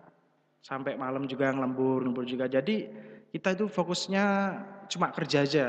sampai 0.66 0.98
malam 0.98 1.30
juga 1.30 1.54
ngelembur, 1.54 2.02
ngelembur 2.02 2.26
juga. 2.26 2.50
Jadi 2.50 2.90
kita 3.30 3.54
itu 3.54 3.70
fokusnya 3.70 4.24
cuma 4.90 5.14
kerja 5.14 5.46
aja. 5.46 5.66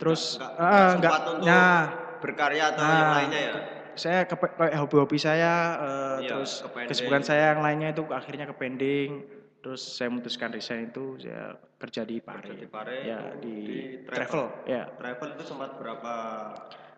Terus 0.00 0.40
Nggak- 0.40 0.54
eh, 0.56 0.64
nggak 0.64 0.88
nggak, 0.96 1.12
sempat 1.12 1.22
untuk 1.36 1.46
nah 1.46 1.80
berkarya 2.24 2.64
atau 2.72 2.80
Nah, 2.80 2.96
yang 2.96 3.12
lainnya 3.12 3.40
ya? 3.44 3.52
saya 3.92 4.24
ke 4.24 4.34
hobi-hobi 4.80 5.18
saya 5.20 5.52
eh, 5.76 6.16
Iya, 6.24 6.28
terus 6.32 6.64
kesibukan 6.88 7.20
saya 7.20 7.52
yang 7.52 7.60
lainnya 7.60 7.92
itu 7.92 8.08
akhirnya 8.08 8.48
ke 8.48 8.54
pending 8.56 9.20
terus 9.60 9.84
saya 9.84 10.08
memutuskan 10.10 10.48
resign 10.50 10.88
itu 10.88 11.20
saya 11.20 11.54
kerja 11.76 12.02
di 12.02 12.18
Pare, 12.18 12.40
Kerja 12.40 12.56
di 12.56 12.66
Pare, 12.66 12.96
ya 13.04 13.20
di, 13.38 13.54
di 13.62 13.78
travel. 14.02 14.64
ya 14.64 14.88
Travel 14.96 15.28
itu 15.36 15.44
sempat 15.44 15.76
berapa 15.76 16.12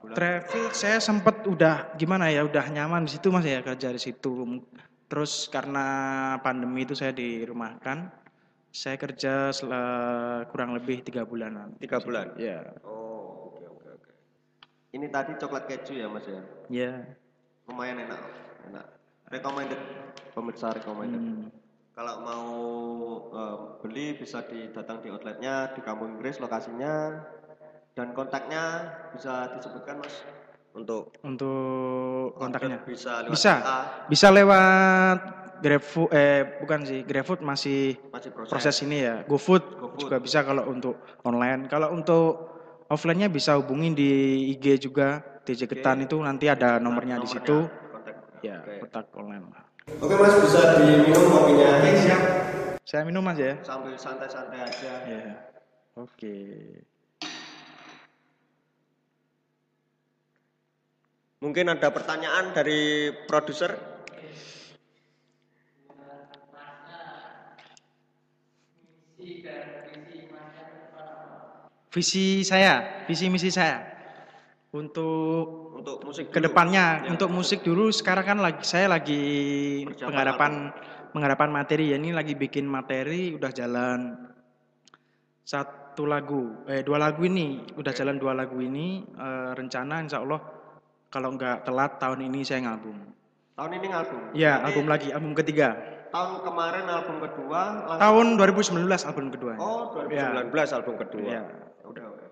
bulan? 0.01 0.15
travel 0.17 0.63
saya 0.71 0.97
sempat 1.03 1.45
udah 1.45 1.93
gimana 1.99 2.31
ya 2.31 2.47
udah 2.47 2.65
nyaman 2.71 3.05
di 3.05 3.19
situ 3.19 3.29
mas 3.29 3.45
ya 3.45 3.59
kerja 3.61 3.91
di 3.91 4.01
situ 4.01 4.33
terus 5.05 5.47
karena 5.47 5.87
pandemi 6.41 6.83
itu 6.83 6.93
saya 6.93 7.13
dirumahkan 7.13 8.09
saya 8.69 8.99
kerja 8.99 9.55
sel- 9.55 9.71
kurang 10.51 10.75
lebih 10.75 11.01
tiga 11.01 11.23
bulanan 11.23 11.79
Tiga 11.79 12.03
bulan. 12.03 12.35
ya 12.35 12.75
Oh, 12.83 13.55
oke 13.55 13.63
oke 13.71 13.89
oke. 13.95 14.11
Ini 14.91 15.07
tadi 15.09 15.39
coklat 15.39 15.65
keju 15.67 15.95
ya 15.95 16.07
mas 16.11 16.27
ya? 16.27 16.43
ya 16.69 16.93
Lumayan 17.65 18.03
enak, 18.03 18.21
enak. 18.67 18.87
Recommended, 19.31 19.81
pemirsa 20.35 20.69
recommended. 20.71 21.17
Hmm. 21.17 21.49
Kalau 21.95 22.15
mau 22.21 22.47
eh, 23.31 23.57
beli 23.81 24.19
bisa 24.19 24.43
didatang 24.43 25.01
di 25.01 25.09
outletnya 25.09 25.71
di 25.73 25.81
Kampung 25.81 26.19
Inggris 26.19 26.43
lokasinya 26.43 27.23
dan 27.95 28.11
kontaknya 28.11 28.91
bisa 29.15 29.55
disebutkan 29.55 30.03
mas 30.03 30.27
untuk 30.75 31.15
untuk 31.23 32.35
kontaknya 32.35 32.83
bisa 32.83 33.23
lewat 33.23 33.31
Bisa. 33.31 33.55
Bisa 34.11 34.29
lewat 34.35 35.19
GrabFood 35.63 36.11
eh 36.11 36.43
bukan 36.61 36.81
sih, 36.85 37.01
GrabFood 37.07 37.41
masih 37.41 37.97
masih 38.11 38.31
proses. 38.35 38.51
proses 38.51 38.77
ini 38.83 39.07
ya. 39.07 39.23
GoFood, 39.25 39.63
GoFood. 39.79 40.01
juga 40.03 40.17
bisa 40.19 40.43
kalau 40.43 40.67
untuk 40.69 40.99
online. 41.23 41.71
Kalau 41.71 41.95
untuk 41.95 42.27
offline-nya 42.91 43.31
bisa 43.31 43.57
hubungin 43.57 43.95
di 43.97 44.11
IG 44.53 44.91
juga 44.91 45.23
TJ 45.47 45.71
Ketan 45.71 46.05
itu 46.05 46.19
nanti 46.21 46.51
ada 46.51 46.83
nomornya 46.83 47.23
di 47.23 47.29
situ. 47.31 47.71
kontak. 47.71 48.15
Ya, 48.45 48.61
kontak 48.83 49.09
online. 49.17 49.47
Oke 50.01 50.15
mas 50.17 50.37
bisa 50.41 50.81
diminum 50.81 51.25
kopinya 51.29 51.81
Saya 52.85 53.03
minum 53.09 53.25
Mas 53.25 53.41
ya. 53.41 53.57
sambil 53.65 53.97
santai-santai 53.97 54.61
aja. 54.61 54.93
Ya. 55.09 55.49
Oke. 55.97 56.37
Mungkin 61.45 61.69
ada 61.69 61.93
pertanyaan 61.93 62.57
dari 62.57 63.13
produser? 63.29 63.77
Visi 71.93 72.43
saya, 72.43 73.05
visi 73.07 73.29
misi 73.29 73.53
saya 73.53 73.85
untuk 74.75 75.79
Untuk 75.79 76.03
musik 76.03 76.27
dulu. 76.27 76.35
ke 76.35 76.41
depannya 76.43 76.87
Ya. 77.07 77.11
untuk 77.15 77.31
musik 77.31 77.61
dulu 77.63 77.95
sekarang 77.95 78.25
kan 78.27 78.39
lagi 78.43 78.63
saya 78.67 78.91
lagi 78.91 79.23
Persiapan 79.87 80.07
pengharapan 80.11 80.53
pengharapan 81.15 81.51
materi 81.55 81.85
ya 81.95 81.97
ini 82.01 82.11
lagi 82.11 82.35
bikin 82.35 82.67
materi 82.67 83.37
udah 83.39 83.55
jalan 83.55 84.19
satu 85.47 86.09
lagu 86.11 86.67
eh 86.67 86.83
dua 86.83 86.99
lagu 86.99 87.23
ini 87.23 87.63
udah 87.79 87.93
jalan 87.95 88.19
dua 88.19 88.35
lagu 88.35 88.59
ini 88.59 89.07
eh, 89.07 89.51
rencana 89.55 90.03
insya 90.03 90.27
Allah 90.27 90.41
kalau 91.15 91.31
nggak 91.31 91.63
telat 91.63 92.03
tahun 92.03 92.27
ini 92.27 92.43
saya 92.43 92.67
ngabung 92.67 92.99
Tahun 93.55 93.71
ini 93.71 93.87
album. 93.87 94.21
ya 94.35 94.59
Berarti 94.59 94.67
album 94.67 94.85
lagi 94.91 95.09
album 95.15 95.33
ketiga 95.33 95.69
Tahun 96.11 96.43
kemarin 96.43 96.85
album 96.87 97.17
kedua. 97.23 97.61
langsung- 97.87 98.03
tahun 98.03 98.27
2019 98.35 99.07
album 99.07 99.27
kedua 99.31 99.55
Oh 99.55 99.95
2019 99.95 100.75
album 100.75 100.95
kedua. 100.99 101.31
Ya. 101.31 101.43
Udah. 101.87 102.05
udah. 102.11 102.23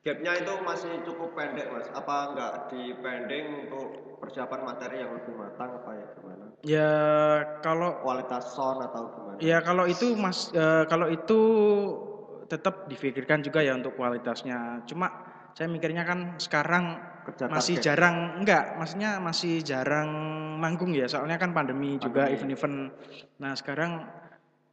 Gapnya 0.00 0.32
itu 0.34 0.52
masih 0.64 0.92
cukup 1.04 1.36
pendek 1.36 1.68
mas. 1.68 1.84
Apa 1.92 2.32
nggak 2.32 2.52
di 2.68 2.96
pending 2.96 3.68
untuk 3.68 3.88
persiapan 4.16 4.60
materi 4.64 5.00
yang 5.00 5.12
lebih 5.12 5.36
matang 5.36 5.76
apa 5.76 5.90
ya 5.92 6.06
gimana? 6.12 6.44
ya 6.60 6.90
kalau 7.60 8.00
Kualitas 8.00 8.44
sound 8.52 8.80
atau 8.80 9.12
gimana? 9.12 9.36
Ya 9.40 9.60
kalau 9.60 9.84
itu 9.84 10.16
mas, 10.16 10.48
eh, 10.52 10.84
kalau 10.88 11.08
itu 11.08 11.40
tetap 12.48 12.88
difikirkan 12.88 13.40
juga 13.40 13.60
ya 13.60 13.76
untuk 13.76 13.92
kualitasnya. 13.92 14.84
Cuma 14.84 15.08
saya 15.52 15.68
mikirnya 15.68 16.04
kan 16.04 16.36
sekarang 16.36 16.96
Kerja 17.26 17.44
masih 17.52 17.76
target. 17.76 17.86
jarang, 17.86 18.16
enggak, 18.40 18.64
maksudnya 18.80 19.10
masih 19.20 19.60
jarang 19.60 20.08
manggung 20.56 20.92
ya. 20.96 21.04
Soalnya 21.06 21.36
kan 21.36 21.52
pandemi, 21.52 22.00
juga 22.00 22.28
Pandemi. 22.28 22.34
event-event. 22.36 22.76
Nah 23.40 23.52
sekarang 23.56 23.90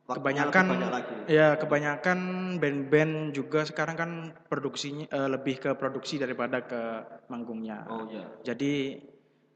Waktunya 0.07 0.47
kebanyakan, 0.47 0.65
lagi. 0.88 1.13
ya 1.27 1.47
kebanyakan 1.60 2.19
band-band 2.63 3.36
juga 3.36 3.67
sekarang 3.67 3.95
kan 3.99 4.12
produksinya 4.47 5.03
eh, 5.12 5.27
lebih 5.27 5.60
ke 5.60 5.75
produksi 5.75 6.15
daripada 6.15 6.63
ke 6.63 6.81
manggungnya. 7.27 7.83
Oh 7.91 8.07
iya. 8.07 8.23
Jadi 8.39 9.03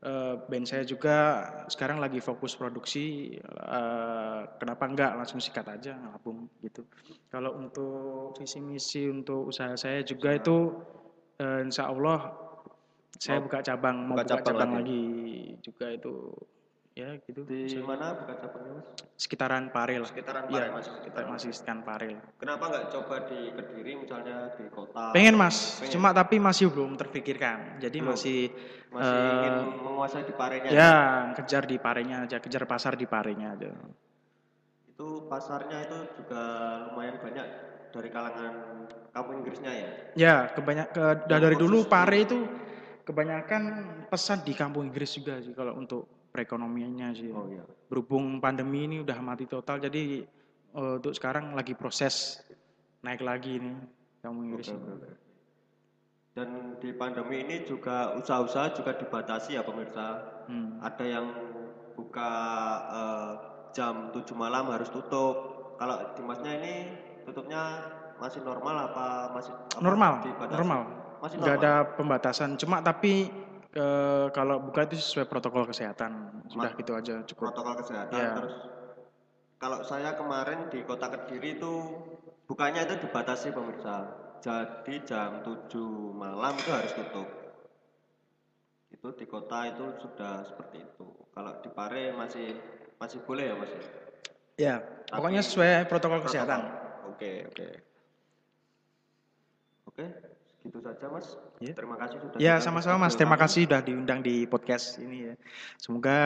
eh, 0.03 0.35
band 0.43 0.67
saya 0.67 0.83
juga 0.83 1.47
sekarang 1.71 2.03
lagi 2.03 2.19
fokus 2.19 2.59
produksi. 2.59 3.31
eh, 3.39 4.39
kenapa 4.59 4.83
enggak 4.91 5.15
langsung 5.15 5.39
sikat 5.39 5.71
aja 5.71 5.95
album 6.11 6.51
gitu. 6.59 6.83
Kalau 7.31 7.55
untuk 7.55 8.35
visi 8.35 8.59
misi 8.59 9.07
untuk 9.07 9.47
usaha 9.47 9.71
saya 9.79 10.03
juga 10.03 10.35
itu 10.35 10.75
eh, 11.39 11.63
insya 11.63 11.87
Allah 11.87 12.40
saya 13.17 13.37
Mau 13.37 13.45
buka 13.45 13.59
cabang 13.59 13.95
mau 14.01 14.13
buka 14.13 14.23
buka 14.23 14.31
cabang 14.31 14.45
cabang, 14.45 14.71
lagi. 14.77 15.03
lagi. 15.03 15.03
juga 15.61 15.85
itu 15.89 16.13
ya 16.91 17.07
gitu. 17.21 17.41
Di 17.43 17.59
Saya- 17.69 17.87
mana 17.87 18.07
bukan 18.13 18.35
cabangnya 18.37 18.71
mas? 18.73 18.87
sekitaran 19.15 19.63
Pare 19.69 19.95
lah. 19.95 20.07
Sekitaran 20.07 20.43
Iya, 20.45 20.51
Pare, 20.51 20.67
Mas. 20.71 20.85
Sekitaran 20.85 21.27
masih 21.29 21.49
sekitaran 21.51 21.81
Pare 21.81 22.07
lah. 22.11 22.23
Kenapa 22.35 22.63
nggak 22.67 22.85
coba 22.89 23.15
di 23.25 23.39
Kediri 23.49 23.91
misalnya 23.97 24.37
di 24.53 24.65
kota? 24.67 25.03
Pengen 25.11 25.35
mas, 25.35 25.57
Pengen. 25.77 25.91
cuma 25.93 26.09
tapi 26.11 26.35
masih 26.37 26.67
belum 26.67 26.95
terpikirkan. 26.95 27.79
Jadi 27.79 27.97
Belum. 27.97 28.11
masih 28.11 28.39
Masih 28.89 29.07
eh, 29.15 29.31
ingin 29.33 29.55
menguasai 29.79 30.23
di 30.23 30.33
Parenya. 30.33 30.69
ya 30.69 30.93
kejar 31.33 31.63
di 31.63 31.77
Parenya 31.77 32.17
aja, 32.21 32.37
kejar 32.37 32.63
pasar 32.65 32.93
di 32.93 33.05
Parenya 33.05 33.55
aja. 33.55 33.71
Itu 34.85 35.25
pasarnya 35.25 35.77
itu 35.81 35.97
juga 36.17 36.43
lumayan 36.87 37.15
banyak 37.17 37.47
dari 37.89 38.09
kalangan 38.09 38.53
kampung 39.09 39.39
Inggrisnya 39.39 39.71
ya. 39.71 39.89
Ya 40.13 40.35
kebanyak 40.49 40.91
ke, 40.91 41.03
dari 41.25 41.55
dulu 41.55 41.87
Pare 41.87 42.19
itu 42.21 42.35
kebanyakan 43.03 43.61
pesan 44.07 44.45
di 44.45 44.53
kampung 44.53 44.87
Inggris 44.87 45.17
juga 45.17 45.41
sih 45.41 45.53
kalau 45.53 45.77
untuk 45.77 46.07
perekonomiannya 46.31 47.07
sih. 47.17 47.29
Oh 47.33 47.45
iya. 47.51 47.63
Berhubung 47.91 48.39
pandemi 48.39 48.87
ini 48.87 49.03
udah 49.03 49.19
mati 49.19 49.45
total, 49.45 49.83
jadi 49.83 50.23
eh, 50.73 50.93
untuk 50.97 51.11
sekarang 51.11 51.51
lagi 51.53 51.75
proses 51.75 52.39
naik 53.03 53.21
lagi 53.21 53.59
nih 53.59 53.75
kampung 54.23 54.45
Inggris. 54.47 54.71
Oke, 54.71 54.79
ini. 54.79 54.93
oke. 54.95 55.11
Dan 56.31 56.47
di 56.79 56.95
pandemi 56.95 57.43
ini 57.43 57.67
juga 57.67 58.15
usaha-usaha 58.15 58.71
juga 58.71 58.95
dibatasi 58.95 59.59
ya 59.59 59.67
pemirsa. 59.67 60.23
Hmm. 60.47 60.79
Ada 60.79 61.03
yang 61.03 61.27
buka 61.99 62.31
eh, 62.87 63.31
jam 63.75 64.15
7 64.15 64.31
malam 64.35 64.71
harus 64.71 64.87
tutup. 64.87 65.35
Kalau 65.75 66.15
di 66.15 66.21
masnya 66.23 66.55
ini 66.61 66.73
tutupnya 67.27 67.83
masih 68.21 68.45
normal 68.45 68.93
apa 68.93 69.33
masih 69.33 69.49
apa 69.49 69.81
Normal, 69.81 70.11
dibatasi? 70.21 70.57
normal. 70.61 70.81
Masih 71.21 71.37
nggak 71.37 71.57
normal. 71.61 71.69
ada 71.69 71.73
pembatasan. 71.93 72.49
Cuma 72.57 72.81
tapi 72.81 73.29
eh, 73.77 74.25
kalau 74.33 74.57
buka 74.57 74.89
itu 74.89 74.97
sesuai 74.97 75.29
protokol 75.29 75.69
kesehatan. 75.69 76.41
Sudah 76.49 76.73
gitu 76.73 76.91
aja 76.97 77.21
cukup. 77.29 77.53
protokol 77.53 77.75
kesehatan 77.85 78.17
Iya. 78.17 78.29
terus 78.35 78.55
kalau 79.61 79.85
saya 79.85 80.17
kemarin 80.17 80.73
di 80.73 80.81
kota 80.81 81.05
kediri 81.13 81.61
itu 81.61 81.73
bukanya 82.49 82.89
itu 82.89 82.97
dibatasi 83.05 83.53
pemirsa. 83.53 84.09
Jadi 84.41 85.05
jam 85.05 85.45
7 85.45 86.17
malam 86.17 86.57
itu 86.57 86.69
harus 86.73 86.89
tutup. 86.97 87.29
Itu 88.89 89.13
di 89.13 89.29
kota 89.29 89.69
itu 89.69 89.93
sudah 90.01 90.41
seperti 90.41 90.81
itu. 90.81 91.05
Kalau 91.29 91.61
di 91.61 91.69
Pare 91.69 92.09
masih 92.17 92.57
masih 92.97 93.21
boleh 93.21 93.53
ya 93.53 93.55
mas? 93.55 93.71
Ya 94.57 94.75
pokoknya 95.13 95.45
sesuai 95.45 95.85
protokol. 95.85 96.25
kesehatan. 96.25 96.65
Oke 97.13 97.45
oke. 97.45 97.67
Oke 99.85 100.05
gitu 100.61 100.79
saja 100.81 101.05
mas. 101.09 101.27
Iya. 101.57 101.73
terima 101.73 101.97
kasih 101.97 102.17
sudah 102.21 102.37
ya 102.37 102.55
sama-sama 102.61 103.07
mas. 103.09 103.15
Terima 103.17 103.37
kasih 103.37 103.65
sudah 103.65 103.81
diundang 103.81 104.21
di 104.21 104.45
podcast 104.45 105.01
ini 105.01 105.31
ya. 105.31 105.35
Semoga 105.81 106.19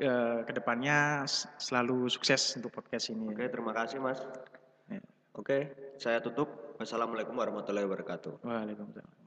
eh, 0.00 0.40
ke 0.48 0.52
depannya 0.56 1.28
selalu 1.60 2.08
sukses 2.08 2.56
untuk 2.56 2.72
podcast 2.72 3.12
ini 3.12 3.30
oke 3.30 3.44
terima 3.48 3.72
kasih 3.76 4.00
mas. 4.00 4.20
Ya. 4.88 5.00
oke 5.36 5.58
saya 6.00 6.18
tutup. 6.24 6.48
Wassalamualaikum 6.80 7.36
warahmatullahi 7.36 7.84
wabarakatuh. 7.84 8.40
Waalaikumsalam 8.40 9.19